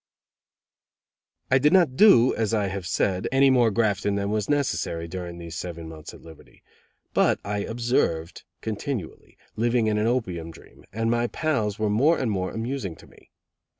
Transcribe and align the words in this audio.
I 1.51 1.59
did 1.59 1.73
not 1.73 1.95
do, 1.95 2.33
as 2.33 2.55
I 2.55 2.69
have 2.69 2.87
said, 2.87 3.27
any 3.31 3.51
more 3.51 3.69
grafting 3.69 4.15
than 4.15 4.31
was 4.31 4.49
necessary 4.49 5.07
during 5.07 5.37
these 5.37 5.55
seven 5.55 5.87
months 5.87 6.11
of 6.11 6.25
liberty; 6.25 6.63
but 7.13 7.39
I 7.45 7.59
observed 7.59 8.41
continually, 8.61 9.37
living 9.55 9.85
in 9.85 9.99
an 9.99 10.07
opium 10.07 10.49
dream, 10.49 10.85
and 10.91 11.11
my 11.11 11.27
pals 11.27 11.77
were 11.77 11.87
more 11.91 12.17
and 12.17 12.31
more 12.31 12.49
amusing 12.49 12.95
to 12.95 13.05
me. 13.05 13.29